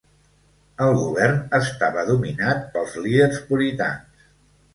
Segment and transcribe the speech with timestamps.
[0.85, 4.27] El govern estava dominat pels líders puritans.